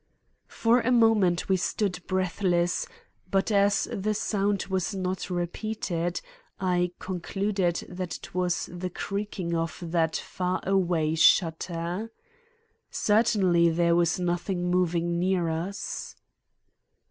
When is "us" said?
15.49-16.15